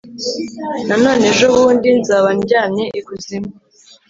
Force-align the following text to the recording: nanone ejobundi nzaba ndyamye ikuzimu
nanone 0.87 1.23
ejobundi 1.31 1.89
nzaba 1.99 2.29
ndyamye 2.37 2.85
ikuzimu 2.99 3.51